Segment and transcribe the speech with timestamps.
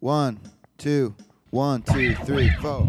[0.00, 0.38] One,
[0.76, 1.12] two,
[1.50, 2.86] one, two, three, four.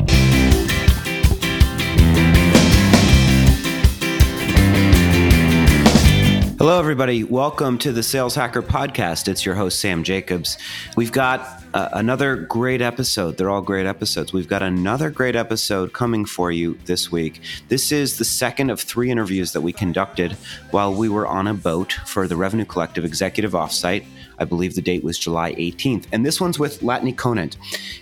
[6.59, 7.23] Hello, everybody.
[7.23, 9.27] Welcome to the Sales Hacker Podcast.
[9.27, 10.59] It's your host, Sam Jacobs.
[10.95, 13.37] We've got uh, another great episode.
[13.37, 14.31] They're all great episodes.
[14.31, 17.41] We've got another great episode coming for you this week.
[17.69, 20.33] This is the second of three interviews that we conducted
[20.69, 24.05] while we were on a boat for the Revenue Collective Executive Offsite.
[24.39, 26.05] I believe the date was July 18th.
[26.11, 27.57] And this one's with Latane Conant.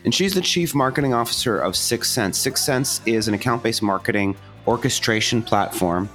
[0.05, 2.35] And she's the Chief Marketing Officer of 6sense.
[2.35, 4.35] Six Sense is an account based marketing
[4.67, 6.09] orchestration platform,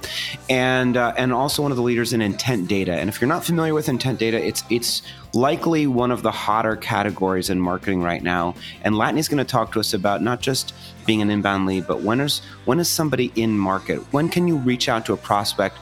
[0.49, 2.93] and uh, and also one of the leaders in intent data.
[2.93, 5.01] And if you're not familiar with intent data, it's it's
[5.33, 8.53] likely one of the hotter categories in marketing right now.
[8.83, 10.73] And Latane's going to talk to us about not just
[11.05, 13.97] being an inbound lead, but when is when is somebody in market?
[14.13, 15.77] When can you reach out to a prospect?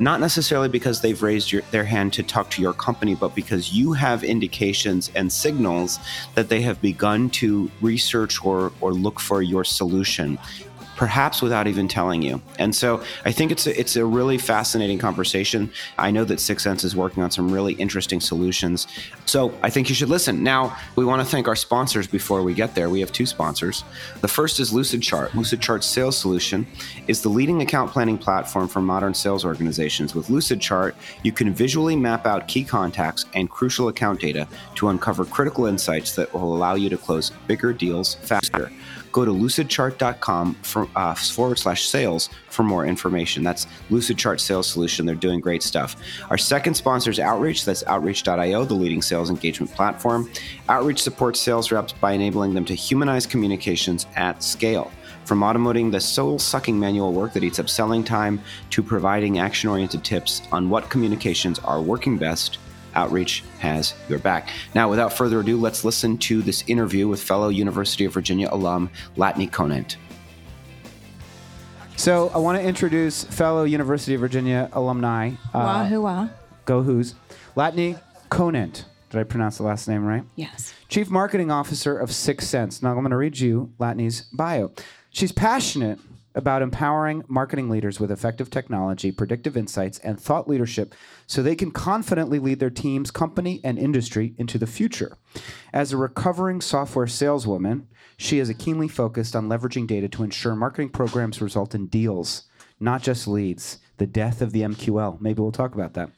[0.00, 3.72] Not necessarily because they've raised your, their hand to talk to your company, but because
[3.72, 5.98] you have indications and signals
[6.34, 10.38] that they have begun to research or, or look for your solution
[10.96, 12.40] perhaps without even telling you.
[12.58, 15.70] And so I think it's a, it's a really fascinating conversation.
[15.98, 18.86] I know that 6sense is working on some really interesting solutions.
[19.26, 20.42] So I think you should listen.
[20.42, 22.90] Now, we want to thank our sponsors before we get there.
[22.90, 23.84] We have two sponsors.
[24.20, 25.28] The first is Lucidchart.
[25.30, 26.66] Lucidchart's sales solution
[27.08, 30.14] is the leading account planning platform for modern sales organizations.
[30.14, 35.24] With Lucidchart, you can visually map out key contacts and crucial account data to uncover
[35.24, 38.70] critical insights that will allow you to close bigger deals faster
[39.14, 43.44] go to lucidchart.com for, uh, forward slash sales for more information.
[43.44, 45.06] That's Lucidchart Sales Solution.
[45.06, 45.94] They're doing great stuff.
[46.30, 47.64] Our second sponsor is Outreach.
[47.64, 50.28] That's Outreach.io, the leading sales engagement platform.
[50.68, 54.90] Outreach supports sales reps by enabling them to humanize communications at scale.
[55.24, 59.70] From automating the soul sucking manual work that eats up selling time to providing action
[59.70, 62.58] oriented tips on what communications are working best
[62.94, 64.48] Outreach has your back.
[64.74, 68.90] Now, without further ado, let's listen to this interview with fellow University of Virginia alum
[69.16, 69.96] Latane Conant.
[71.96, 75.30] So, I want to introduce fellow University of Virginia alumni.
[75.52, 76.28] Uh, Wahoo wah.
[76.64, 77.14] Go Hoos.
[77.56, 78.00] Latane
[78.30, 78.84] Conant.
[79.10, 80.24] Did I pronounce the last name right?
[80.34, 80.74] Yes.
[80.88, 82.82] Chief Marketing Officer of 6sense.
[82.82, 84.72] Now, I'm going to read you Latane's bio.
[85.10, 86.00] She's passionate
[86.34, 90.94] about empowering marketing leaders with effective technology, predictive insights, and thought leadership
[91.26, 95.16] so they can confidently lead their teams, company, and industry into the future.
[95.72, 97.86] As a recovering software saleswoman,
[98.16, 102.44] she is keenly focused on leveraging data to ensure marketing programs result in deals,
[102.80, 103.78] not just leads.
[103.96, 105.20] The death of the MQL.
[105.20, 106.10] Maybe we'll talk about that.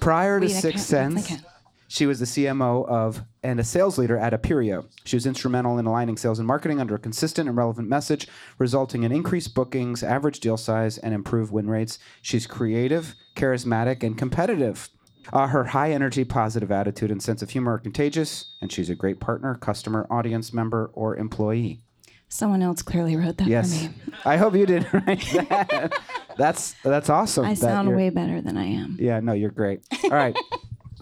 [0.00, 1.44] Prior to Wait, 6sense,
[1.90, 4.86] she was the CMO of and a sales leader at Aprimo.
[5.04, 8.28] She was instrumental in aligning sales and marketing under a consistent and relevant message,
[8.58, 11.98] resulting in increased bookings, average deal size, and improved win rates.
[12.22, 14.88] She's creative, charismatic, and competitive.
[15.32, 18.94] Uh, her high energy, positive attitude, and sense of humor are contagious, and she's a
[18.94, 21.80] great partner, customer, audience member, or employee.
[22.28, 23.76] Someone else clearly wrote that yes.
[23.76, 23.94] for me.
[24.24, 25.92] I hope you didn't write that.
[26.36, 27.46] that's that's awesome.
[27.46, 28.96] I sound way better than I am.
[29.00, 29.80] Yeah, no, you're great.
[30.04, 30.36] All right.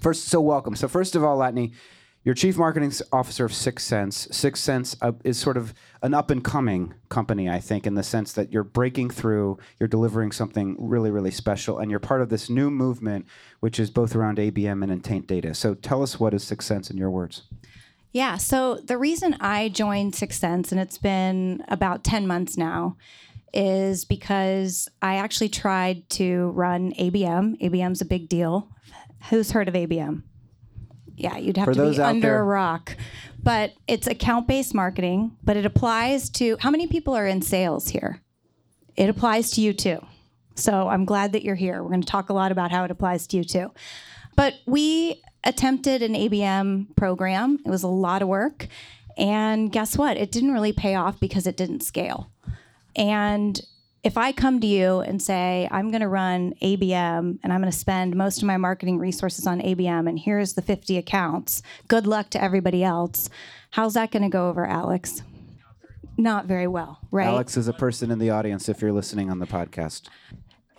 [0.00, 0.76] First, so welcome.
[0.76, 1.72] So first of all, Latane,
[2.24, 4.32] you're chief marketing officer of 6sense.
[4.34, 5.72] Six Sense uh, is sort of
[6.02, 9.88] an up and coming company, I think, in the sense that you're breaking through, you're
[9.88, 13.26] delivering something really, really special, and you're part of this new movement,
[13.60, 15.54] which is both around ABM and intent data.
[15.54, 17.42] So tell us what is 6sense in your words.
[18.12, 18.36] Yeah.
[18.36, 22.96] So the reason I joined 6sense, and it's been about 10 months now,
[23.54, 27.60] is because I actually tried to run ABM.
[27.62, 28.68] ABM's a big deal
[29.30, 30.22] Who's heard of ABM?
[31.16, 32.40] Yeah, you'd have For to be under there.
[32.40, 32.96] a rock.
[33.42, 37.88] But it's account based marketing, but it applies to how many people are in sales
[37.88, 38.20] here?
[38.96, 40.04] It applies to you too.
[40.54, 41.82] So I'm glad that you're here.
[41.82, 43.72] We're going to talk a lot about how it applies to you too.
[44.36, 48.66] But we attempted an ABM program, it was a lot of work.
[49.16, 50.16] And guess what?
[50.16, 52.30] It didn't really pay off because it didn't scale.
[52.94, 53.60] And
[54.04, 57.70] if I come to you and say, I'm going to run ABM and I'm going
[57.72, 62.06] to spend most of my marketing resources on ABM, and here's the 50 accounts, good
[62.06, 63.28] luck to everybody else,
[63.70, 65.22] how's that going to go over, Alex?
[66.16, 67.26] Not very well, right?
[67.26, 70.08] Alex is a person in the audience if you're listening on the podcast.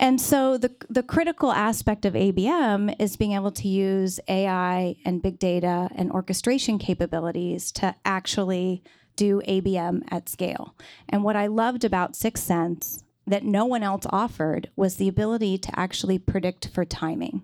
[0.02, 5.22] And so the the critical aspect of ABM is being able to use AI and
[5.22, 8.82] big data and orchestration capabilities to actually
[9.18, 10.74] do ABM at scale.
[11.10, 15.80] And what I loved about 6sense that no one else offered was the ability to
[15.80, 17.44] actually predict for timing.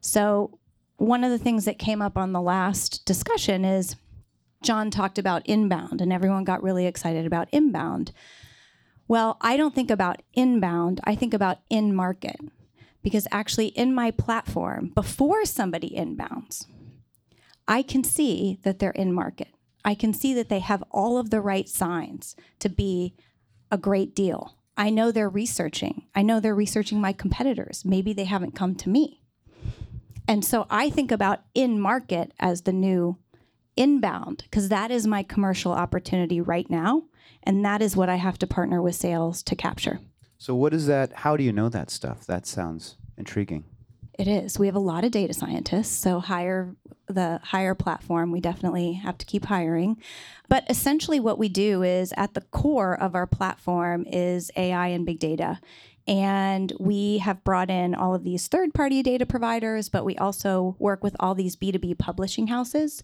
[0.00, 0.58] So,
[0.96, 3.94] one of the things that came up on the last discussion is
[4.62, 8.10] John talked about inbound, and everyone got really excited about inbound.
[9.06, 12.36] Well, I don't think about inbound, I think about in market.
[13.00, 16.66] Because actually, in my platform, before somebody inbounds,
[17.68, 19.48] I can see that they're in market.
[19.84, 23.14] I can see that they have all of the right signs to be
[23.70, 24.57] a great deal.
[24.78, 26.04] I know they're researching.
[26.14, 27.84] I know they're researching my competitors.
[27.84, 29.20] Maybe they haven't come to me.
[30.28, 33.18] And so I think about in market as the new
[33.76, 37.04] inbound because that is my commercial opportunity right now.
[37.42, 40.00] And that is what I have to partner with sales to capture.
[40.36, 41.12] So what is that?
[41.12, 42.24] How do you know that stuff?
[42.26, 43.64] That sounds intriguing.
[44.18, 44.58] It is.
[44.58, 46.74] We have a lot of data scientists, so hire
[47.06, 48.32] the hire platform.
[48.32, 49.96] We definitely have to keep hiring.
[50.48, 55.06] But essentially what we do is at the core of our platform is AI and
[55.06, 55.60] big data.
[56.08, 60.74] And we have brought in all of these third party data providers, but we also
[60.78, 63.02] work with all these B2B publishing houses.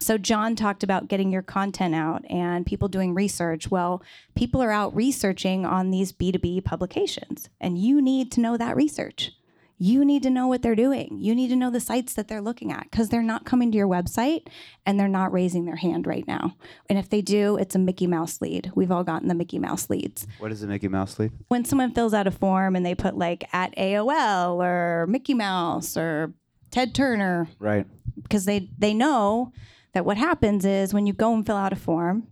[0.00, 3.70] So, John talked about getting your content out and people doing research.
[3.70, 4.02] Well,
[4.34, 9.32] people are out researching on these B2B publications, and you need to know that research.
[9.76, 11.18] You need to know what they're doing.
[11.18, 13.76] You need to know the sites that they're looking at because they're not coming to
[13.78, 14.46] your website
[14.86, 16.54] and they're not raising their hand right now.
[16.88, 18.70] And if they do, it's a Mickey Mouse lead.
[18.76, 20.26] We've all gotten the Mickey Mouse leads.
[20.38, 21.32] What is a Mickey Mouse lead?
[21.48, 25.96] When someone fills out a form and they put like at AOL or Mickey Mouse
[25.96, 26.32] or
[26.70, 27.86] Ted Turner, Right.
[28.22, 29.52] because they they know
[29.92, 32.28] that what happens is when you go and fill out a form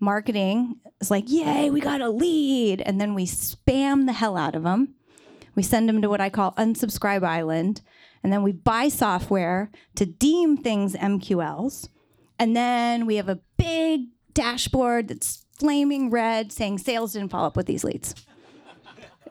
[0.00, 4.54] marketing is like yay we got a lead and then we spam the hell out
[4.56, 4.94] of them
[5.54, 7.80] we send them to what i call unsubscribe island
[8.22, 11.88] and then we buy software to deem things mqls
[12.38, 17.56] and then we have a big dashboard that's flaming red saying sales didn't follow up
[17.56, 18.14] with these leads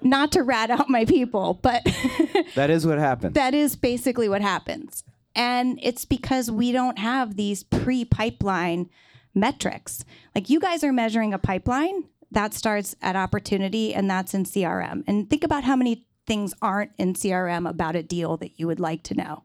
[0.04, 1.84] not to rat out my people but
[2.56, 3.34] That is what happens.
[3.36, 5.04] that is basically what happens.
[5.36, 8.90] And it's because we don't have these pre pipeline
[9.34, 10.04] metrics.
[10.36, 15.04] Like you guys are measuring a pipeline that starts at opportunity and that's in CRM.
[15.08, 18.80] And think about how many things aren't in CRM about a deal that you would
[18.80, 19.44] like to know.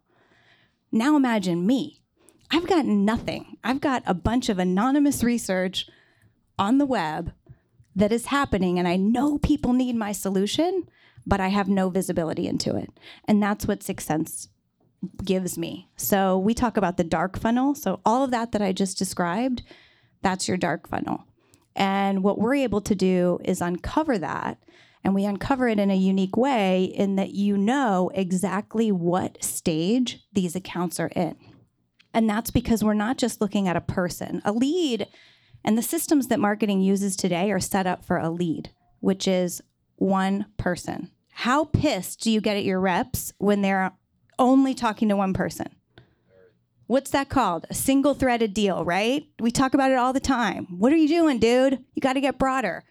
[0.92, 2.00] Now imagine me.
[2.52, 3.56] I've got nothing.
[3.64, 5.88] I've got a bunch of anonymous research
[6.60, 7.32] on the web
[7.96, 10.84] that is happening and I know people need my solution,
[11.26, 12.90] but I have no visibility into it.
[13.24, 14.46] And that's what 6sense
[15.24, 15.88] gives me.
[15.96, 17.74] So we talk about the dark funnel.
[17.74, 19.64] So all of that that I just described,
[20.22, 21.24] that's your dark funnel.
[21.74, 24.58] And what we're able to do is uncover that.
[25.06, 30.26] And we uncover it in a unique way in that you know exactly what stage
[30.32, 31.36] these accounts are in.
[32.12, 34.42] And that's because we're not just looking at a person.
[34.44, 35.06] A lead
[35.64, 39.62] and the systems that marketing uses today are set up for a lead, which is
[39.94, 41.12] one person.
[41.30, 43.92] How pissed do you get at your reps when they're
[44.40, 45.68] only talking to one person?
[46.88, 47.64] What's that called?
[47.70, 49.24] A single threaded deal, right?
[49.38, 50.66] We talk about it all the time.
[50.80, 51.78] What are you doing, dude?
[51.94, 52.82] You got to get broader.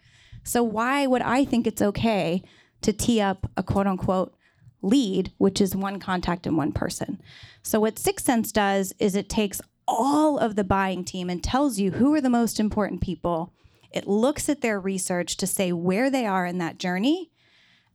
[0.46, 2.40] So, why would I think it's okay
[2.82, 4.32] to tee up a quote unquote
[4.80, 7.20] lead, which is one contact and one person?
[7.62, 11.90] So, what 6sense does is it takes all of the buying team and tells you
[11.90, 13.52] who are the most important people.
[13.90, 17.32] It looks at their research to say where they are in that journey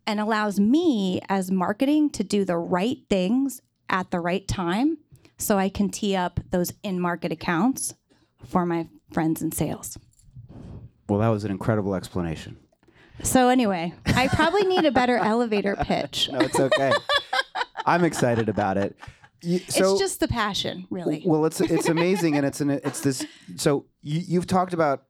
[0.06, 4.98] and allows me as marketing to do the right things at the right time
[5.38, 7.94] so I can tee up those in market accounts
[8.45, 9.98] for my friends in sales.
[11.12, 12.56] Well, that was an incredible explanation.
[13.22, 16.30] So, anyway, I probably need a better elevator pitch.
[16.31, 16.94] No, it's okay.
[17.86, 18.96] I'm excited about it.
[19.42, 21.22] You- so- it's just the passion, really.
[21.25, 23.25] Well, it's it's amazing, and it's an it's this.
[23.58, 25.04] So you, you've talked about,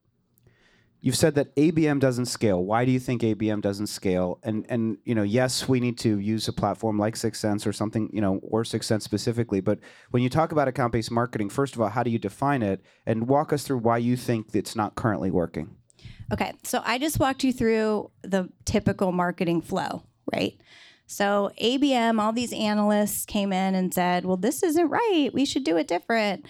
[1.02, 2.66] you've said that ABM doesn't scale.
[2.66, 4.40] Why do you think ABM doesn't scale?
[4.42, 8.10] And and you know, yes, we need to use a platform like 6sense or something,
[8.12, 9.62] you know, or 6sense specifically.
[9.62, 9.78] But
[10.10, 12.82] when you talk about account based marketing, first of all, how do you define it?
[13.06, 15.76] And walk us through why you think it's not currently working.
[16.32, 20.58] Okay, so I just walked you through the typical marketing flow, right?
[21.06, 25.30] So ABM, all these analysts came in and said, well, this isn't right.
[25.34, 26.46] We should do it different.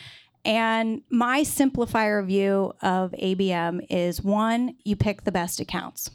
[0.45, 6.11] And my simplifier view of ABM is one, you pick the best accounts.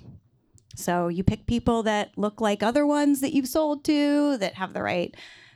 [0.76, 4.74] So you pick people that look like other ones that you've sold to, that have
[4.74, 5.12] the right,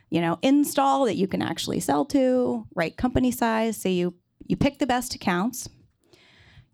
[0.09, 3.77] you know, install that you can actually sell to, right company size.
[3.77, 4.15] So you
[4.47, 5.69] you pick the best accounts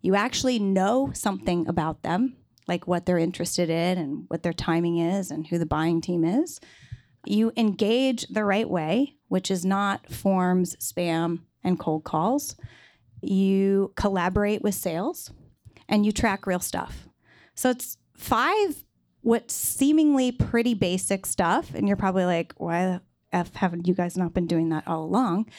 [0.00, 2.36] you actually know something about them,
[2.66, 6.24] like what they're interested in and what their timing is and who the buying team
[6.24, 6.60] is.
[7.26, 12.56] You engage the right way, which is not forms, spam, and cold calls.
[13.20, 15.32] You collaborate with sales
[15.88, 17.08] and you track real stuff.
[17.54, 18.84] So it's five
[19.22, 21.74] what seemingly pretty basic stuff.
[21.74, 23.00] And you're probably like, why
[23.32, 25.50] F haven't you guys not been doing that all along?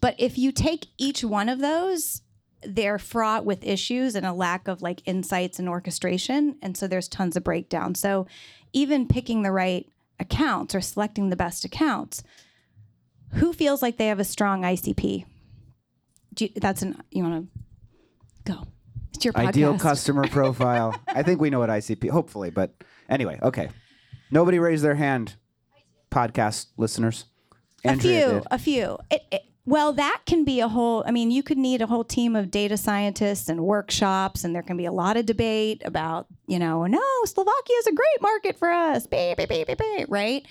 [0.00, 2.22] But if you take each one of those
[2.66, 7.08] they're fraught with issues and a lack of like insights and orchestration and so there's
[7.08, 8.26] tons of breakdown so
[8.72, 9.86] even picking the right
[10.18, 12.22] accounts or selecting the best accounts
[13.34, 15.24] who feels like they have a strong icp
[16.34, 17.48] do you, that's an you want
[18.44, 18.66] to go.
[19.14, 19.48] It's your podcast.
[19.48, 20.94] Ideal customer profile.
[21.06, 22.10] I think we know what ICP.
[22.10, 22.74] Hopefully, but
[23.08, 23.68] anyway, okay.
[24.30, 25.36] Nobody raised their hand.
[26.10, 27.26] Podcast listeners.
[27.84, 28.42] A few, did.
[28.50, 28.98] a few.
[29.10, 31.04] It, it, well, that can be a whole.
[31.06, 34.62] I mean, you could need a whole team of data scientists and workshops, and there
[34.62, 38.58] can be a lot of debate about, you know, no, Slovakia is a great market
[38.58, 40.46] for us, beep, beep, beep, right?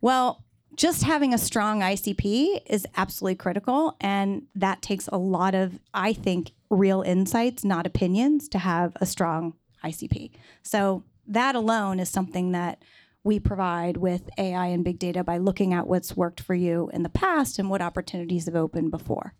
[0.00, 0.44] Well,
[0.74, 6.12] just having a strong ICP is absolutely critical, and that takes a lot of, I
[6.12, 9.54] think, real insights, not opinions, to have a strong
[9.84, 10.32] ICP.
[10.62, 12.82] So that alone is something that
[13.26, 17.02] we provide with AI and big data by looking at what's worked for you in
[17.02, 19.34] the past and what opportunities have opened before.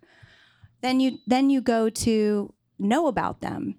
[0.83, 3.77] Then you then you go to know about them.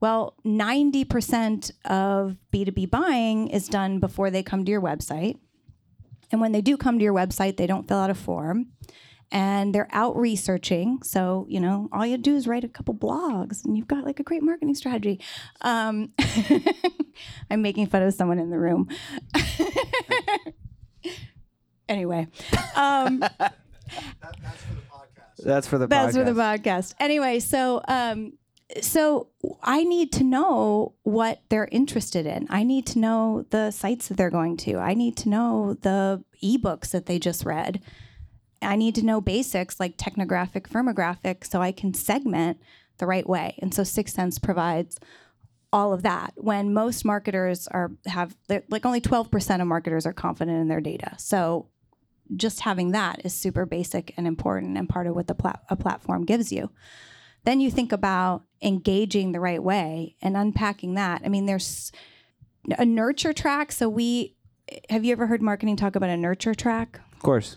[0.00, 5.38] Well, 90% of B2B buying is done before they come to your website.
[6.30, 8.68] And when they do come to your website, they don't fill out a form
[9.30, 11.02] and they're out researching.
[11.02, 14.20] So, you know, all you do is write a couple blogs and you've got like
[14.20, 15.20] a great marketing strategy.
[15.60, 16.12] Um,
[17.50, 18.88] I'm making fun of someone in the room.
[21.88, 22.28] anyway,
[22.74, 23.20] um,
[25.42, 25.78] That's for the podcast.
[25.78, 26.12] that's for the podcast.
[26.12, 26.94] for the podcast.
[26.98, 28.32] Anyway, so um,
[28.82, 29.28] so
[29.62, 32.46] I need to know what they're interested in.
[32.50, 34.76] I need to know the sites that they're going to.
[34.76, 37.80] I need to know the ebooks that they just read.
[38.62, 42.60] I need to know basics like technographic, firmographic, so I can segment
[42.98, 43.56] the right way.
[43.60, 44.98] And so 6sense provides
[45.72, 46.32] all of that.
[46.36, 48.34] When most marketers are have
[48.68, 51.14] like only twelve percent of marketers are confident in their data.
[51.18, 51.68] So
[52.36, 55.76] just having that is super basic and important and part of what the plat- a
[55.76, 56.70] platform gives you.
[57.44, 61.22] Then you think about engaging the right way and unpacking that.
[61.24, 61.92] I mean, there's
[62.78, 63.72] a nurture track.
[63.72, 64.34] So we
[64.90, 67.00] have you ever heard marketing talk about a nurture track?
[67.12, 67.56] Of course.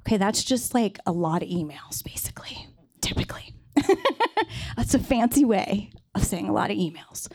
[0.00, 2.66] Okay, that's just like a lot of emails, basically,
[3.00, 3.54] typically.
[4.76, 7.30] that's a fancy way of saying a lot of emails.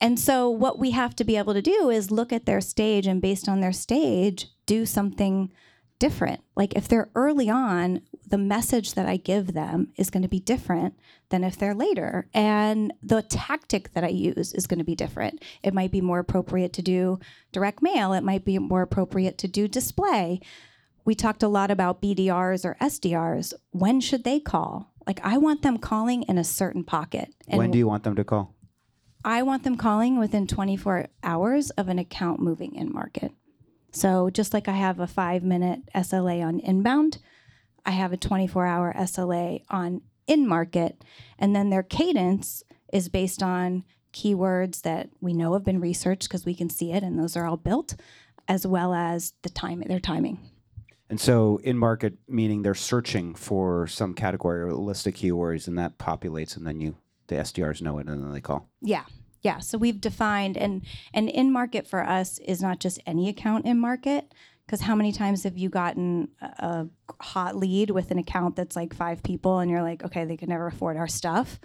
[0.00, 3.06] And so, what we have to be able to do is look at their stage
[3.06, 5.52] and, based on their stage, do something
[6.00, 6.40] different.
[6.56, 10.40] Like, if they're early on, the message that I give them is going to be
[10.40, 10.94] different
[11.28, 12.28] than if they're later.
[12.34, 15.40] And the tactic that I use is going to be different.
[15.62, 17.20] It might be more appropriate to do
[17.52, 20.40] direct mail, it might be more appropriate to do display
[21.04, 23.54] we talked a lot about BDRs or SDRs.
[23.70, 24.92] When should they call?
[25.06, 27.34] Like, I want them calling in a certain pocket.
[27.48, 28.54] And when do you want them to call?
[29.24, 33.32] I want them calling within 24 hours of an account moving in market.
[33.92, 37.18] So, just like I have a five minute SLA on inbound,
[37.84, 41.04] I have a 24 hour SLA on in market.
[41.38, 46.44] And then their cadence is based on keywords that we know have been researched because
[46.44, 47.96] we can see it, and those are all built,
[48.46, 50.38] as well as the time, their timing.
[51.12, 55.76] And so in market meaning they're searching for some category or list of keywords and
[55.76, 58.66] that populates and then you the SDRs know it and then they call.
[58.80, 59.04] Yeah.
[59.42, 59.58] Yeah.
[59.58, 60.80] So we've defined and
[61.12, 64.32] and in market for us is not just any account in market.
[64.64, 66.88] Because how many times have you gotten a, a
[67.22, 70.48] hot lead with an account that's like five people and you're like, okay, they can
[70.48, 71.60] never afford our stuff.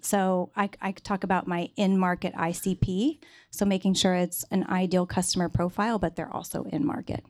[0.00, 3.18] So I, I talk about my in market ICP.
[3.50, 7.24] So making sure it's an ideal customer profile, but they're also in market.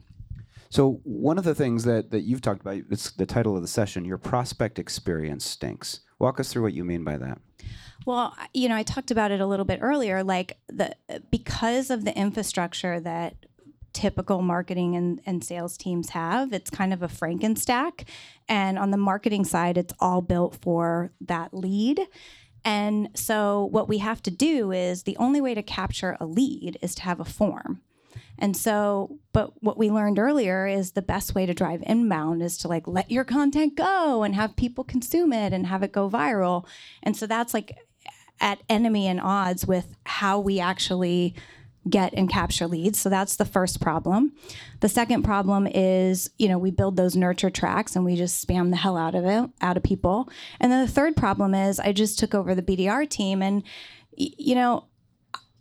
[0.72, 3.68] So one of the things that, that you've talked about, it's the title of the
[3.68, 6.00] session, your prospect experience stinks.
[6.18, 7.38] Walk us through what you mean by that.
[8.06, 10.24] Well, you know, I talked about it a little bit earlier.
[10.24, 10.96] Like the
[11.30, 13.36] because of the infrastructure that
[13.92, 18.08] typical marketing and, and sales teams have, it's kind of a Frankenstack.
[18.48, 22.00] And on the marketing side, it's all built for that lead.
[22.64, 26.78] And so what we have to do is the only way to capture a lead
[26.80, 27.82] is to have a form.
[28.38, 32.58] And so, but what we learned earlier is the best way to drive inbound is
[32.58, 36.08] to like let your content go and have people consume it and have it go
[36.08, 36.66] viral.
[37.02, 37.76] And so that's like
[38.40, 41.34] at enemy and odds with how we actually
[41.88, 43.00] get and capture leads.
[43.00, 44.32] So that's the first problem.
[44.80, 48.70] The second problem is, you know, we build those nurture tracks and we just spam
[48.70, 50.28] the hell out of it, out of people.
[50.60, 53.64] And then the third problem is I just took over the BDR team and
[54.16, 54.84] you know,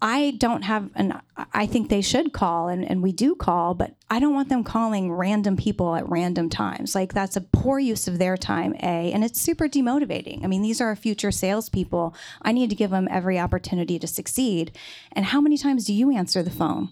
[0.01, 1.22] I don't have an
[1.53, 4.63] I think they should call and, and we do call, but I don't want them
[4.63, 6.96] calling random people at random times.
[6.96, 10.43] Like that's a poor use of their time, A, and it's super demotivating.
[10.43, 12.15] I mean, these are our future salespeople.
[12.41, 14.72] I need to give them every opportunity to succeed.
[15.12, 16.89] And how many times do you answer the phone?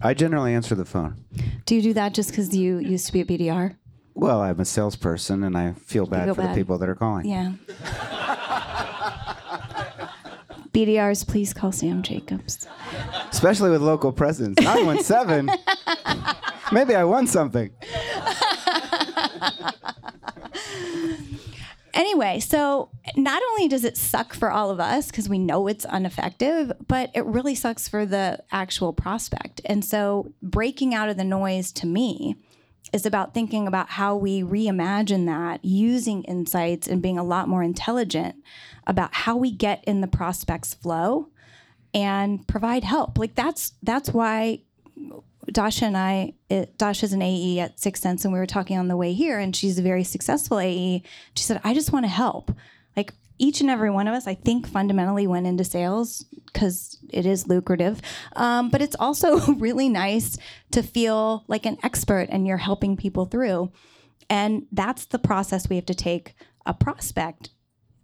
[0.00, 1.24] I generally answer the phone.
[1.66, 3.76] Do you do that just because you used to be a BDR?
[4.14, 6.50] Well, I'm a salesperson and I feel bad for bad.
[6.50, 7.26] the people that are calling.
[7.26, 7.52] Yeah.
[10.72, 12.66] BDRs, please call Sam Jacobs.
[13.30, 14.58] Especially with local presence.
[14.60, 15.54] 917.
[16.72, 17.70] Maybe I won something.
[21.94, 25.84] anyway, so not only does it suck for all of us because we know it's
[25.84, 29.60] ineffective, but it really sucks for the actual prospect.
[29.64, 32.36] And so breaking out of the noise to me
[32.92, 37.62] is about thinking about how we reimagine that using insights and being a lot more
[37.62, 38.36] intelligent
[38.86, 41.28] about how we get in the prospect's flow
[41.94, 43.18] and provide help.
[43.18, 44.60] Like that's that's why
[45.50, 48.88] Dasha and I, eh, it, Dasha's an AE at 6sense, and we were talking on
[48.88, 51.02] the way here, and she's a very successful AE.
[51.34, 52.52] She said, I just want to help.
[52.96, 57.24] Like each and every one of us, I think fundamentally went into sales because it
[57.24, 58.02] is lucrative.
[58.36, 60.36] Um, but it's also really nice
[60.72, 63.72] to feel like an expert and you're helping people through.
[64.28, 66.34] And that's the process we have to take
[66.66, 67.50] a prospect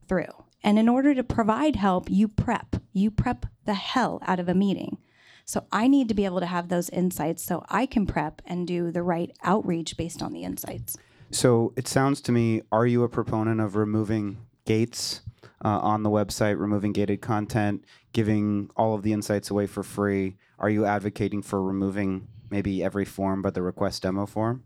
[0.08, 0.44] through.
[0.64, 2.76] And in order to provide help, you prep.
[2.92, 4.98] You prep the hell out of a meeting.
[5.44, 8.66] So I need to be able to have those insights so I can prep and
[8.66, 10.96] do the right outreach based on the insights.
[11.30, 15.22] So it sounds to me, are you a proponent of removing gates
[15.64, 20.36] uh, on the website, removing gated content, giving all of the insights away for free?
[20.58, 24.64] Are you advocating for removing maybe every form but the request demo form?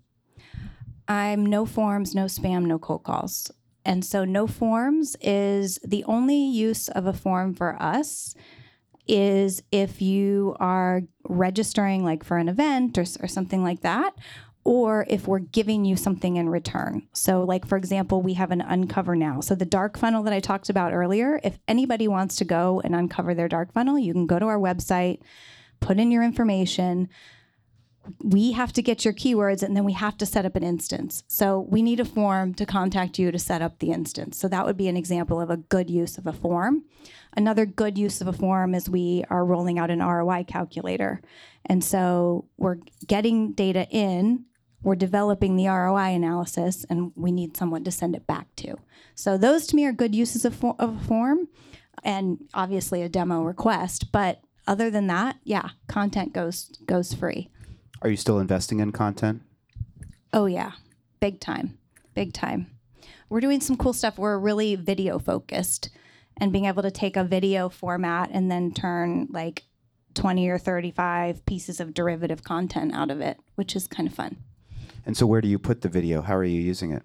[1.06, 3.50] I'm no forms, no spam, no cold calls.
[3.84, 8.34] And so, no forms is the only use of a form for us
[9.08, 14.14] is if you are registering like for an event or, or something like that
[14.64, 17.06] or if we're giving you something in return.
[17.12, 19.40] So, like for example, we have an uncover now.
[19.40, 22.94] So, the dark funnel that I talked about earlier, if anybody wants to go and
[22.94, 25.20] uncover their dark funnel, you can go to our website,
[25.80, 27.08] put in your information.
[28.22, 31.22] We have to get your keywords and then we have to set up an instance.
[31.26, 34.38] So, we need a form to contact you to set up the instance.
[34.38, 36.84] So, that would be an example of a good use of a form.
[37.34, 41.22] Another good use of a form is we are rolling out an ROI calculator.
[41.64, 42.76] And so, we're
[43.06, 44.44] getting data in
[44.82, 48.76] we're developing the ROI analysis and we need someone to send it back to.
[49.14, 51.48] So those to me are good uses of, of a form
[52.02, 57.50] and obviously a demo request, but other than that, yeah, content goes goes free.
[58.02, 59.42] Are you still investing in content?
[60.32, 60.72] Oh yeah.
[61.18, 61.78] Big time.
[62.14, 62.70] Big time.
[63.28, 64.18] We're doing some cool stuff.
[64.18, 65.90] We're really video focused
[66.36, 69.64] and being able to take a video format and then turn like
[70.14, 74.38] 20 or 35 pieces of derivative content out of it, which is kind of fun.
[75.06, 76.22] And so, where do you put the video?
[76.22, 77.02] How are you using it?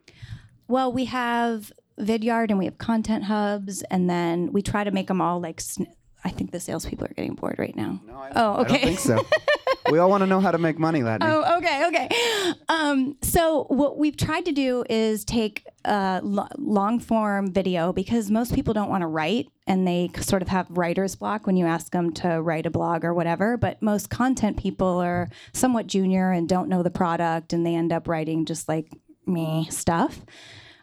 [0.68, 5.08] Well, we have Vidyard and we have Content Hubs, and then we try to make
[5.08, 5.62] them all like.
[5.62, 5.88] Sn-
[6.24, 8.02] I think the salespeople are getting bored right now.
[8.08, 8.76] No, I, oh, okay.
[8.76, 9.26] I don't think so.
[9.92, 11.20] we all want to know how to make money, Latane.
[11.22, 12.54] Oh, okay, okay.
[12.70, 18.32] Um, so what we've tried to do is take a lo- long form video because
[18.32, 21.66] most people don't want to write and they sort of have writer's block when you
[21.66, 23.58] ask them to write a blog or whatever.
[23.58, 27.92] But most content people are somewhat junior and don't know the product and they end
[27.92, 28.92] up writing just like
[29.26, 30.22] me stuff.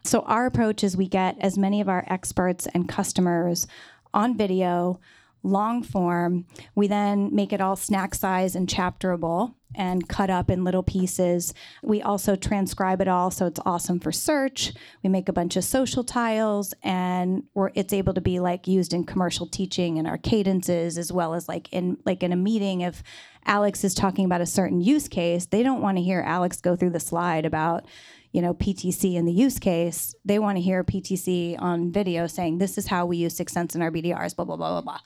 [0.03, 3.67] So our approach is we get as many of our experts and customers
[4.13, 4.99] on video
[5.43, 6.45] long form.
[6.73, 11.53] We then make it all snack size and chapterable and cut up in little pieces.
[11.81, 14.73] We also transcribe it all so it's awesome for search.
[15.03, 19.03] We make a bunch of social tiles and it's able to be like used in
[19.03, 23.03] commercial teaching and our cadences as well as like in like in a meeting if
[23.45, 26.75] Alex is talking about a certain use case, they don't want to hear Alex go
[26.75, 27.85] through the slide about
[28.33, 32.57] you know PTC in the use case, they want to hear PTC on video saying
[32.57, 34.99] this is how we use 6sense in our BDRs, blah blah blah blah blah.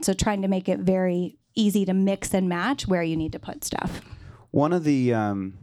[0.00, 3.38] So trying to make it very easy to mix and match where you need to
[3.38, 4.00] put stuff.
[4.50, 5.58] One of the um,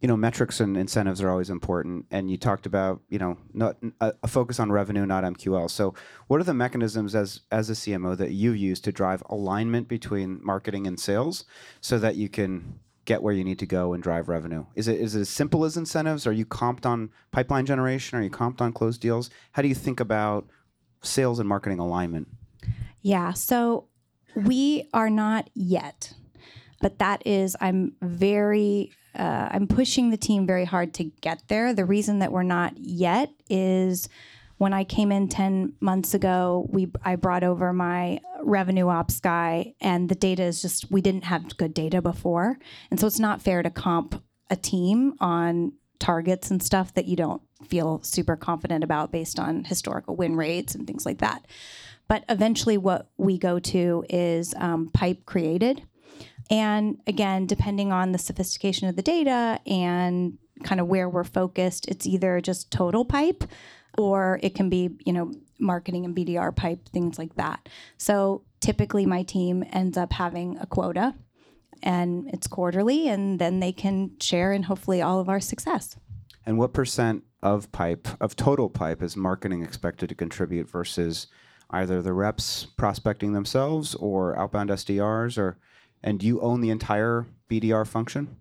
[0.00, 3.76] you know metrics and incentives are always important, and you talked about you know not
[4.00, 5.70] a, a, focus on revenue, not MQL.
[5.70, 5.94] So
[6.26, 10.40] what are the mechanisms as as a CMO that you use to drive alignment between
[10.42, 11.44] marketing and sales,
[11.80, 14.64] so that you can get where you need to go and drive revenue?
[14.76, 16.28] Is it is it as simple as incentives?
[16.28, 18.16] Are you comped on pipeline generation?
[18.16, 19.30] Are you comped on closed deals?
[19.52, 20.48] How do you think about
[21.02, 22.28] sales and marketing alignment?
[23.02, 23.88] Yeah, so
[24.36, 26.12] we are not yet,
[26.80, 31.74] but that is I'm very uh, I'm pushing the team very hard to get there.
[31.74, 34.08] The reason that we're not yet is
[34.60, 39.72] when I came in 10 months ago, we I brought over my revenue ops guy
[39.80, 42.58] and the data is just we didn't have good data before.
[42.90, 47.16] And so it's not fair to comp a team on targets and stuff that you
[47.16, 51.46] don't feel super confident about based on historical win rates and things like that.
[52.06, 55.84] But eventually, what we go to is um, pipe created.
[56.50, 61.88] And again, depending on the sophistication of the data and kind of where we're focused,
[61.88, 63.44] it's either just total pipe
[63.98, 67.68] or it can be, you know, marketing and BDR pipe, things like that.
[67.98, 71.14] So typically my team ends up having a quota
[71.82, 75.96] and it's quarterly and then they can share in hopefully all of our success.
[76.46, 81.26] And what percent of pipe of total pipe is marketing expected to contribute versus
[81.70, 85.58] either the reps prospecting themselves or outbound SDRs or
[86.02, 88.36] and do you own the entire BDR function?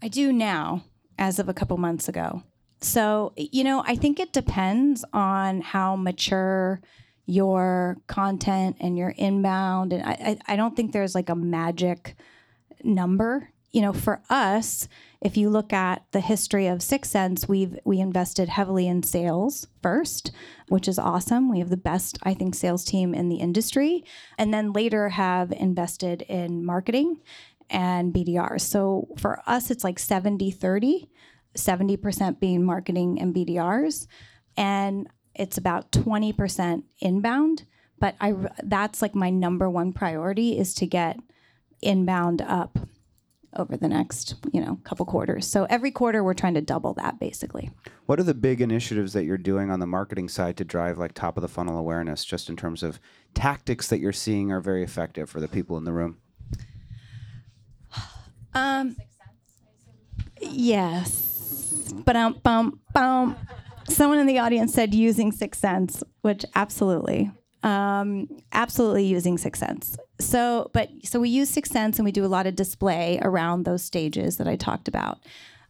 [0.00, 0.84] I do now,
[1.18, 2.44] as of a couple months ago.
[2.86, 6.80] So, you know, I think it depends on how mature
[7.26, 9.92] your content and your inbound.
[9.92, 12.14] And I, I, I don't think there's like a magic
[12.84, 13.50] number.
[13.72, 14.88] You know, for us,
[15.20, 20.30] if you look at the history of 6sense, we've we invested heavily in sales first,
[20.68, 21.50] which is awesome.
[21.50, 24.04] We have the best, I think, sales team in the industry,
[24.38, 27.20] and then later have invested in marketing
[27.68, 28.60] and BDR.
[28.60, 31.10] So for us, it's like 70 30,
[31.56, 34.06] 70% being marketing and BDRs.
[34.56, 37.64] And it's about 20% inbound.
[37.98, 41.18] But I, that's like my number one priority is to get
[41.80, 42.78] inbound up
[43.56, 45.46] over the next, you know, couple quarters.
[45.46, 47.70] So every quarter we're trying to double that basically.
[48.04, 51.14] What are the big initiatives that you're doing on the marketing side to drive like
[51.14, 53.00] top of the funnel awareness just in terms of
[53.34, 56.18] tactics that you're seeing are very effective for the people in the room?
[58.54, 58.96] Um,
[60.40, 61.35] yes.
[62.04, 63.36] But um, bum, bum.
[63.88, 67.30] Someone in the audience said using 6sense, which absolutely,
[67.62, 69.96] um, absolutely using 6sense.
[70.18, 73.82] So, but so we use 6sense and we do a lot of display around those
[73.82, 75.20] stages that I talked about.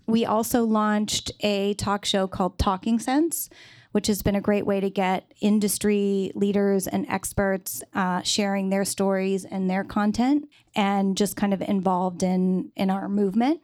[0.06, 3.50] We also launched a talk show called Talking Sense,
[3.92, 8.84] which has been a great way to get industry leaders and experts uh, sharing their
[8.84, 13.60] stories and their content and just kind of involved in in our movement.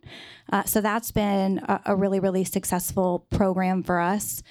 [0.50, 4.42] Uh, so that's been a, a really really successful program for us.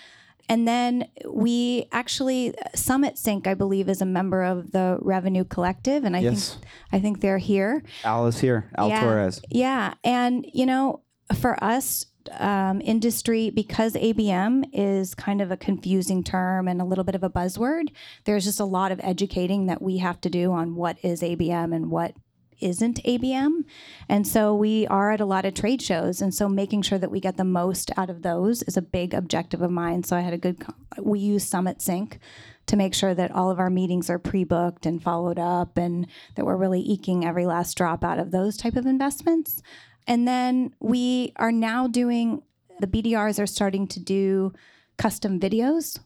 [0.49, 6.03] And then we actually Summit Sync, I believe, is a member of the Revenue Collective,
[6.03, 6.53] and I Yes.
[6.55, 7.83] think I think they're here.
[8.03, 9.41] Al is here, Al yeah, Torres.
[9.49, 11.01] Yeah, and you know,
[11.37, 12.05] for us,
[12.37, 17.23] um, industry because ABM is kind of a confusing term and a little bit of
[17.23, 17.89] a buzzword.
[18.25, 21.75] There's just a lot of educating that we have to do on what is ABM
[21.75, 22.13] and what
[22.59, 23.63] isn't ABM.
[24.07, 26.21] And so we are at a lot of trade shows.
[26.21, 29.13] And so making sure that we get the most out of those is a big
[29.13, 30.03] objective of mine.
[30.03, 30.63] So I had a good,
[30.99, 32.19] we use Summit Sync
[32.67, 36.45] to make sure that all of our meetings are pre-booked and followed up and that
[36.45, 39.63] we're really eking every last drop out of those type of investments.
[40.07, 42.43] And then we are now doing
[42.79, 44.53] the BDRs are starting to do
[44.97, 45.99] custom videos,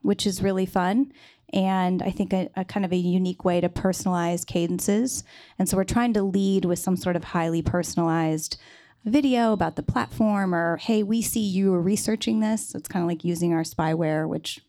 [0.00, 1.12] which is really fun.
[1.52, 5.22] And I think a, a kind of a unique way to personalize cadences.
[5.58, 8.56] And so we're trying to lead with some sort of highly personalized
[9.04, 12.70] video about the platform or, hey, we see you are researching this.
[12.70, 14.60] So it's kind of like using our spyware, which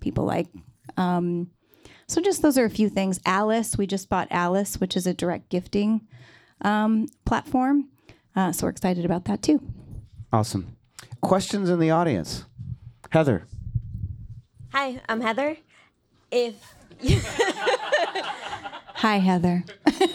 [0.00, 0.48] people like.
[0.96, 1.50] Um,
[2.08, 3.20] so just those are a few things.
[3.24, 6.06] Alice, we just bought Alice, which is a direct gifting
[6.62, 7.88] um, platform.
[8.36, 9.60] Uh, so we're excited about that too.
[10.32, 10.76] Awesome.
[11.20, 12.44] Questions in the audience?
[13.10, 13.46] Heather.
[14.72, 15.56] Hi, I'm Heather.
[16.30, 16.54] If
[18.96, 19.64] Hi, Heather.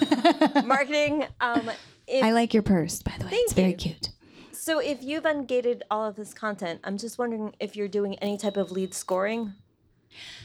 [0.65, 1.69] marketing, um,
[2.08, 3.32] if, I like your purse, by the way.
[3.34, 3.75] it's very you.
[3.75, 4.10] cute.
[4.51, 8.38] so if you've ungated all of this content, I'm just wondering if you're doing any
[8.38, 9.53] type of lead scoring.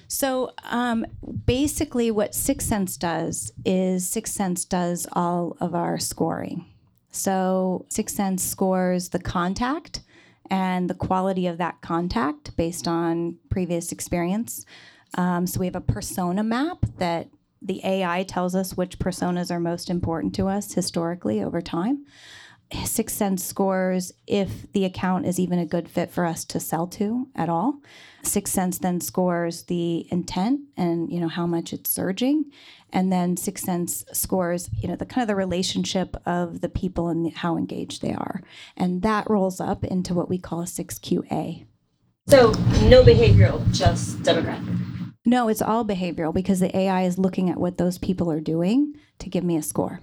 [0.08, 1.06] So um,
[1.46, 6.66] basically, what 6sense does is 6sense does all of our scoring.
[7.14, 10.00] So 6sense scores the contact
[10.50, 14.66] and the quality of that contact based on previous experience.
[15.16, 17.28] Um, so we have a persona map that
[17.62, 22.04] the AI tells us which personas are most important to us historically over time.
[22.70, 27.28] 6sense scores if the account is even a good fit for us to sell to
[27.34, 27.80] at all.
[28.22, 32.46] 6sense then scores the intent and you know how much it's surging,
[32.92, 37.32] and then 6sense scores you know the kind of the relationship of the people and
[37.34, 38.42] how engaged they are,
[38.76, 41.66] and that rolls up into what we call a six QA.
[42.26, 42.52] So
[42.88, 45.12] no behavioral, just demographic.
[45.26, 48.94] No, it's all behavioral because the AI is looking at what those people are doing
[49.18, 50.00] to give me a score.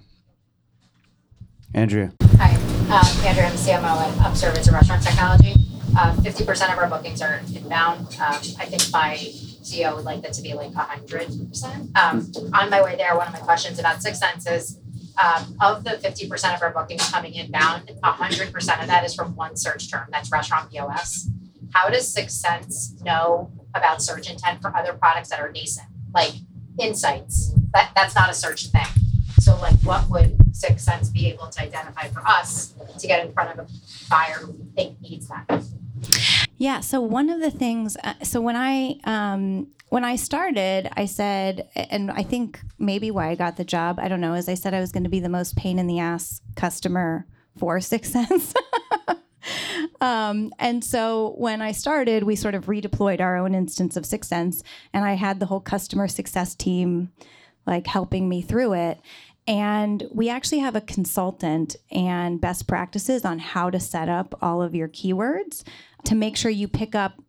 [1.74, 2.12] Andrea.
[2.36, 5.54] Hi, um, Andrea, I'm CMO at Upservice and Restaurant Technology.
[5.96, 8.00] Uh, 50% of our bookings are inbound.
[8.20, 11.96] Um, I think my CEO would like that to be like 100%.
[11.96, 14.78] Um, on my way there, one of my questions about 6sense is
[15.22, 19.56] um, of the 50% of our bookings coming inbound, 100% of that is from one
[19.56, 21.28] search term, that's restaurant POS.
[21.72, 26.32] How does 6sense know about search intent for other products that are nascent, like
[26.78, 27.54] insights?
[27.72, 29.01] That, that's not a search thing.
[29.42, 33.58] So, like, what would 6sense be able to identify for us to get in front
[33.58, 33.68] of a
[34.08, 35.64] buyer who we think needs that?
[36.58, 36.78] Yeah.
[36.78, 41.68] So one of the things, uh, so when I um, when I started, I said,
[41.74, 44.74] and I think maybe why I got the job, I don't know, is I said
[44.74, 47.26] I was going to be the most pain in the ass customer
[47.58, 48.54] for 6sense.
[50.00, 54.62] Um, and so when I started, we sort of redeployed our own instance of 6sense,
[54.92, 57.12] and I had the whole customer success team
[57.66, 59.00] like helping me through it.
[59.46, 64.62] And we actually have a consultant and best practices on how to set up all
[64.62, 65.64] of your keywords
[66.04, 67.20] to make sure you pick up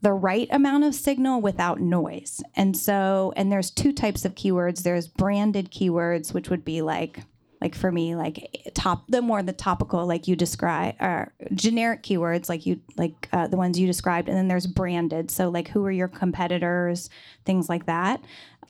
[0.00, 2.40] the right amount of signal without noise.
[2.54, 4.82] And so, and there's two types of keywords.
[4.82, 7.20] There's branded keywords, which would be like,
[7.60, 12.48] like for me, like top, the more the topical, like you describe, or generic keywords,
[12.48, 14.28] like you, like uh, the ones you described.
[14.28, 15.30] And then there's branded.
[15.32, 17.10] So like, who are your competitors,
[17.44, 18.22] things like that.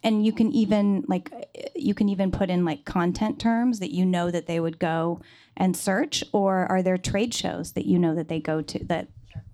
[0.02, 1.30] And you can even like,
[1.74, 5.20] you can even put in like content terms that you know that they would go
[5.56, 9.08] and search, or are there trade shows that you know that they go to that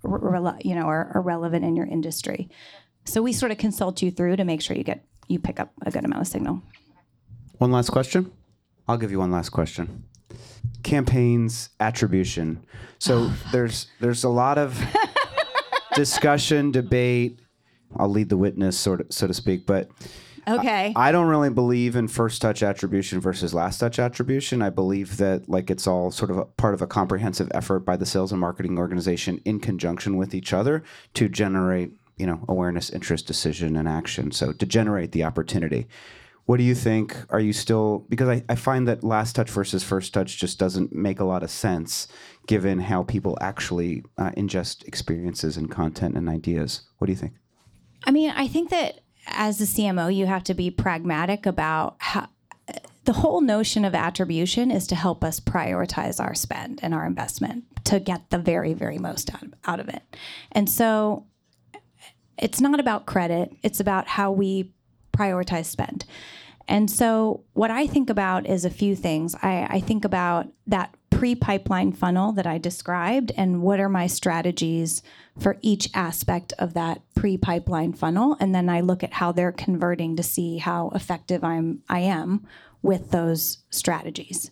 [0.05, 2.49] rele- you know are, are relevant in your industry.
[3.05, 5.73] So we sort of consult you through to make sure you get you pick up
[5.83, 6.63] a good amount of signal.
[7.59, 8.33] One last question.
[8.87, 10.05] I'll give you one last question.
[10.83, 12.65] Campaigns attribution.
[12.99, 14.79] So there's there's a lot of
[15.95, 17.41] discussion, debate.
[17.97, 19.67] I'll lead the witness, sort of, so to speak.
[19.67, 19.89] But
[20.47, 20.93] Okay.
[20.97, 24.63] I don't really believe in first touch attribution versus last touch attribution.
[24.63, 27.97] I believe that like it's all sort of a part of a comprehensive effort by
[27.97, 30.83] the sales and marketing organization in conjunction with each other
[31.15, 34.31] to generate, you know, awareness, interest, decision, and action.
[34.33, 35.89] So to generate the opportunity.
[36.47, 37.17] What do you think?
[37.31, 40.93] Are you still because I, I find that last touch versus first touch just doesn't
[40.93, 42.07] make a lot of sense
[42.47, 46.83] given how people actually uh, ingest experiences and content and ideas.
[46.99, 47.33] What do you think?
[48.07, 52.29] I mean, I think that as a CMO, you have to be pragmatic about how
[53.05, 57.65] the whole notion of attribution is to help us prioritize our spend and our investment
[57.85, 60.03] to get the very, very most out of, out of it.
[60.53, 61.27] And so
[62.39, 64.73] it's not about credit, it's about how we
[65.13, 66.05] prioritize spend.
[66.67, 69.35] And so, what I think about is a few things.
[69.43, 74.07] I, I think about that pre pipeline funnel that I described and what are my
[74.07, 75.03] strategies
[75.41, 78.37] for each aspect of that pre pipeline funnel.
[78.41, 82.47] And then I look at how they're converting to see how effective I'm, I am
[82.83, 84.51] with those strategies.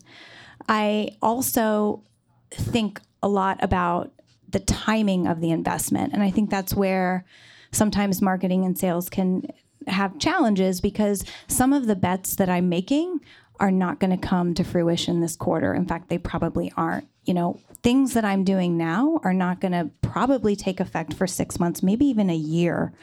[0.67, 2.01] I also
[2.49, 4.11] think a lot about
[4.49, 6.11] the timing of the investment.
[6.11, 7.23] And I think that's where
[7.71, 9.45] sometimes marketing and sales can
[9.85, 13.19] have challenges because some of the bets that I'm making
[13.59, 15.73] are not going to come to fruition this quarter.
[15.73, 17.07] In fact, they probably aren't.
[17.25, 21.27] You know, things that I'm doing now are not going to probably take effect for
[21.27, 22.93] six months, maybe even a year,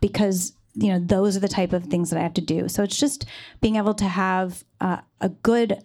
[0.00, 2.68] because you know those are the type of things that I have to do.
[2.68, 3.26] So it's just
[3.60, 5.82] being able to have uh, a good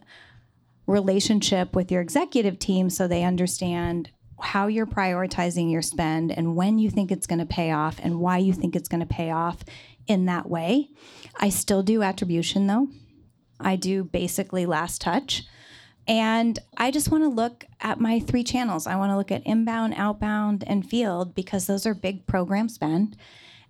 [0.88, 4.10] relationship with your executive team so they understand
[4.42, 8.20] how you're prioritizing your spend and when you think it's going to pay off and
[8.20, 9.64] why you think it's going to pay off
[10.08, 10.90] in that way.
[11.40, 12.88] I still do attribution though.
[13.64, 15.44] I do basically last touch.
[16.08, 18.88] And I just want to look at my three channels.
[18.88, 23.16] I want to look at inbound, outbound, and field because those are big program spend.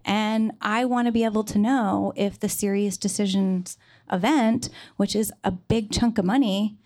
[0.05, 3.77] And I want to be able to know if the SiriusDecisions
[4.11, 6.77] event, which is a big chunk of money,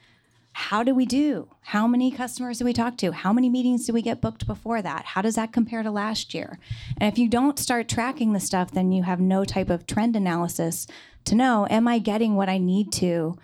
[0.58, 1.48] how do we do?
[1.62, 3.12] How many customers do we talk to?
[3.12, 5.06] How many meetings do we get booked before that?
[5.06, 6.58] How does that compare to last year?
[7.00, 10.16] And if you don't start tracking the stuff, then you have no type of trend
[10.16, 10.88] analysis
[11.26, 13.38] to know, am I getting what I need to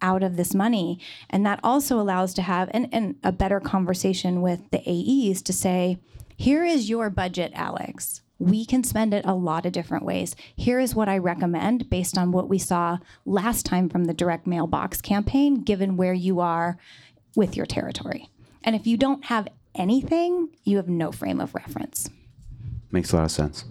[0.00, 1.00] out of this money?
[1.28, 5.52] And that also allows to have and, and a better conversation with the AEs to
[5.52, 5.98] say,
[6.36, 10.34] here is your budget, Alex we can spend it a lot of different ways.
[10.56, 14.46] Here is what I recommend based on what we saw last time from the direct
[14.46, 16.76] mailbox campaign, given where you are
[17.36, 18.28] with your territory.
[18.64, 22.10] And if you don't have anything, you have no frame of reference.
[22.90, 23.64] Makes a lot of sense.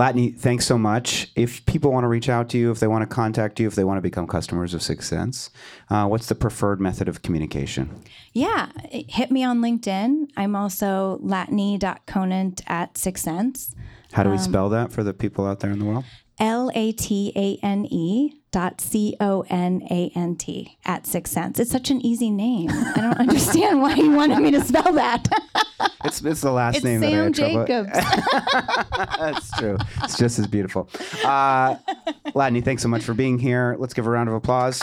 [0.00, 1.30] Latane, thanks so much.
[1.36, 3.74] If people want to reach out to you, if they want to contact you, if
[3.74, 5.50] they want to become customers of 6sense,
[5.90, 8.02] uh, what's the preferred method of communication?
[8.32, 10.30] Yeah, hit me on LinkedIn.
[10.38, 13.74] I'm also latane.conant at 6sense.
[14.12, 16.06] How do we spell that for the people out there in the world?
[16.40, 21.60] L A T A N E dot C O N A N T at 6sense.
[21.60, 22.70] It's such an easy name.
[22.70, 25.28] I don't understand why you wanted me to spell that.
[26.02, 27.90] It's, it's the last it's name Sam that I had Jacobs.
[29.18, 29.76] That's true.
[30.02, 30.88] It's just as beautiful.
[31.22, 31.76] Uh,
[32.34, 33.76] Latane, thanks so much for being here.
[33.78, 34.82] Let's give a round of applause.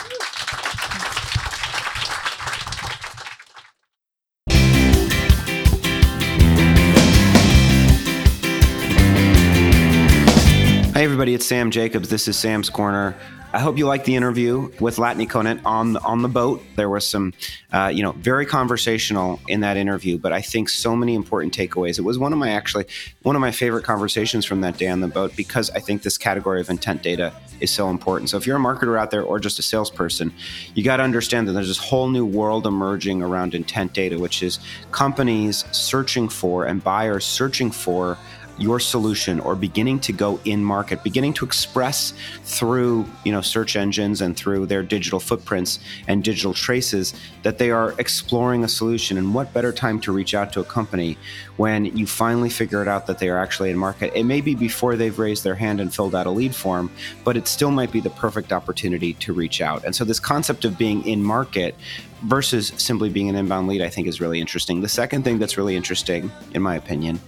[10.98, 12.08] Hey, everybody, it's Sam Jacobs.
[12.08, 13.14] This is Sam's Corner.
[13.52, 16.60] I hope you liked the interview with Latane Conant on on the boat.
[16.74, 17.34] There was some,
[17.72, 22.00] uh, you know, very conversational in that interview, but I think so many important takeaways.
[22.00, 22.86] It was one of my actually
[23.22, 26.18] one of my favorite conversations from that day on the boat because I think this
[26.18, 28.30] category of intent data is so important.
[28.30, 30.32] So if you're a marketer out there or just a salesperson,
[30.74, 34.42] you got to understand that there's this whole new world emerging around intent data, which
[34.42, 34.58] is
[34.90, 38.18] companies searching for and buyers searching for
[38.58, 42.12] your solution or beginning to go in market, beginning to express
[42.44, 47.70] through you know search engines and through their digital footprints and digital traces that they
[47.70, 49.18] are exploring a solution.
[49.18, 51.16] And what better time to reach out to a company
[51.56, 54.12] when you finally figure it out that they are actually in market?
[54.14, 56.90] It may be before they've raised their hand and filled out a lead form,
[57.24, 59.84] but it still might be the perfect opportunity to reach out.
[59.84, 61.74] And so this concept of being in market
[62.22, 64.80] versus simply being an inbound lead, I think is really interesting.
[64.80, 67.20] The second thing that's really interesting, in my opinion,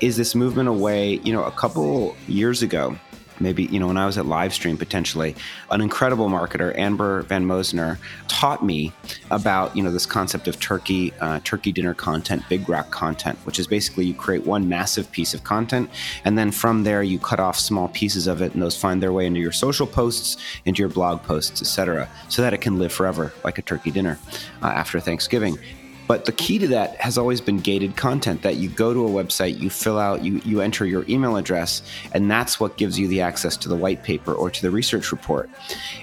[0.00, 1.20] is this movement away.
[1.24, 2.96] You know, a couple years ago,
[3.40, 5.34] maybe you know when i was at livestream potentially
[5.70, 8.92] an incredible marketer amber van mosner taught me
[9.30, 13.58] about you know this concept of turkey uh, turkey dinner content big rock content which
[13.58, 15.88] is basically you create one massive piece of content
[16.24, 19.12] and then from there you cut off small pieces of it and those find their
[19.12, 22.92] way into your social posts into your blog posts etc so that it can live
[22.92, 24.18] forever like a turkey dinner
[24.62, 25.58] uh, after thanksgiving
[26.06, 29.10] but the key to that has always been gated content that you go to a
[29.10, 33.08] website, you fill out, you, you enter your email address, and that's what gives you
[33.08, 35.48] the access to the white paper or to the research report.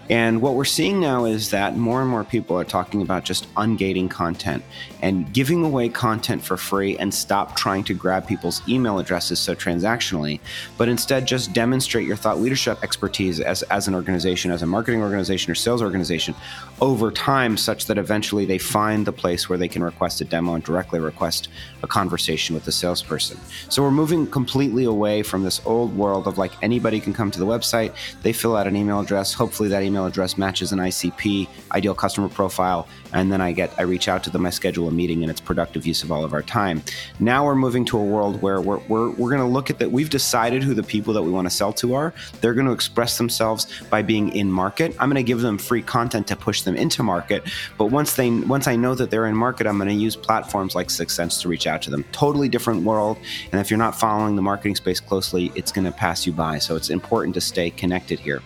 [0.09, 3.53] And what we're seeing now is that more and more people are talking about just
[3.55, 4.63] ungating content
[5.01, 9.55] and giving away content for free and stop trying to grab people's email addresses so
[9.55, 10.39] transactionally,
[10.77, 15.01] but instead just demonstrate your thought leadership expertise as, as an organization, as a marketing
[15.01, 16.35] organization or sales organization
[16.81, 20.55] over time, such that eventually they find the place where they can request a demo
[20.55, 21.47] and directly request
[21.83, 23.37] a conversation with the salesperson.
[23.69, 27.39] So we're moving completely away from this old world of like anybody can come to
[27.39, 31.47] the website, they fill out an email address, hopefully that email address matches an ICP,
[31.71, 34.91] ideal customer profile, and then I get I reach out to them, I schedule a
[34.91, 36.81] meeting, and it's productive use of all of our time.
[37.19, 39.91] Now we're moving to a world where we're we're, we're going to look at that.
[39.91, 42.13] We've decided who the people that we want to sell to are.
[42.39, 44.95] They're going to express themselves by being in market.
[44.99, 47.43] I'm going to give them free content to push them into market.
[47.77, 50.75] But once they once I know that they're in market, I'm going to use platforms
[50.75, 52.03] like 6sense to reach out to them.
[52.11, 53.17] Totally different world.
[53.51, 56.59] And if you're not following the marketing space closely, it's going to pass you by.
[56.59, 58.41] So it's important to stay connected here.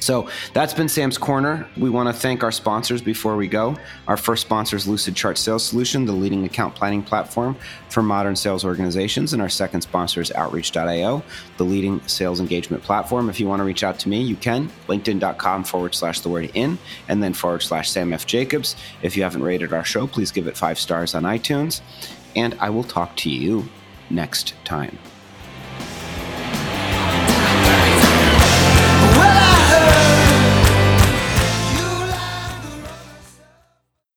[0.00, 1.66] So that's been Sam's Corner.
[1.76, 3.76] We want to thank our sponsors before we go.
[4.06, 7.56] Our first sponsor is Lucidchart Sales Solution, the leading account planning platform
[7.88, 9.32] for modern sales organizations.
[9.32, 11.22] And our second sponsor is Outreach.io,
[11.56, 13.28] the leading sales engagement platform.
[13.28, 14.70] If you want to reach out to me, you can.
[14.86, 18.26] LinkedIn.com forward slash the word in and then forward slash Sam F.
[18.26, 18.76] Jacobs.
[19.02, 21.80] If you haven't rated our show, please give it five stars on iTunes.
[22.36, 23.68] And I will talk to you
[24.10, 24.98] next time.